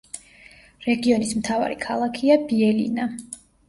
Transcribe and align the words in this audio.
რეგიონის 0.85 1.35
მთავარი 1.43 1.79
ქალაქია 1.87 2.43
ბიელინა. 2.51 3.11